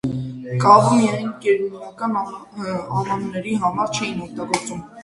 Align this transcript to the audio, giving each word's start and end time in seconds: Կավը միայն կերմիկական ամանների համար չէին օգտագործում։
Կավը 0.63 0.93
միայն 1.01 1.27
կերմիկական 1.43 2.17
ամանների 2.23 3.57
համար 3.67 3.95
չէին 4.01 4.27
օգտագործում։ 4.29 4.87